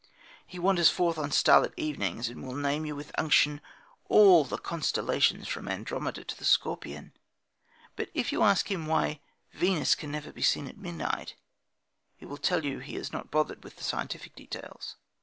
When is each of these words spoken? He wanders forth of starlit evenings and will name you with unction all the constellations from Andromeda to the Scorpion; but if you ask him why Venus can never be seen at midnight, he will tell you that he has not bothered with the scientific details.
He 0.47 0.57
wanders 0.57 0.89
forth 0.89 1.19
of 1.19 1.31
starlit 1.31 1.75
evenings 1.77 2.27
and 2.27 2.43
will 2.43 2.55
name 2.55 2.87
you 2.87 2.95
with 2.95 3.11
unction 3.19 3.61
all 4.09 4.43
the 4.43 4.57
constellations 4.57 5.47
from 5.47 5.67
Andromeda 5.67 6.23
to 6.23 6.35
the 6.35 6.43
Scorpion; 6.43 7.13
but 7.95 8.09
if 8.15 8.31
you 8.31 8.41
ask 8.41 8.71
him 8.71 8.87
why 8.87 9.19
Venus 9.51 9.93
can 9.93 10.09
never 10.09 10.31
be 10.31 10.41
seen 10.41 10.67
at 10.67 10.79
midnight, 10.79 11.35
he 12.17 12.25
will 12.25 12.37
tell 12.37 12.65
you 12.65 12.79
that 12.79 12.85
he 12.85 12.95
has 12.95 13.13
not 13.13 13.29
bothered 13.29 13.63
with 13.63 13.75
the 13.75 13.83
scientific 13.83 14.35
details. 14.35 14.95